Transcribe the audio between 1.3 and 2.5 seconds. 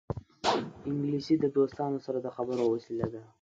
د دوستانو سره د